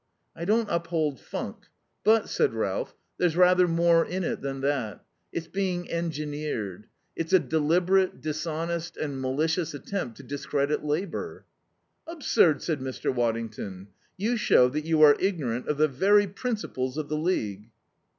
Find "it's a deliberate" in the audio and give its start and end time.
7.15-8.19